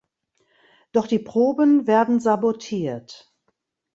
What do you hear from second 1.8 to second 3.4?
werden sabotiert.